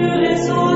les 0.00 0.69